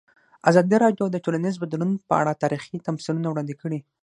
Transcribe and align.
ازادي 0.49 0.77
راډیو 0.85 1.05
د 1.11 1.17
ټولنیز 1.25 1.55
بدلون 1.63 1.91
په 2.09 2.13
اړه 2.21 2.39
تاریخي 2.43 2.77
تمثیلونه 2.87 3.27
وړاندې 3.29 3.55
کړي. 3.61 3.79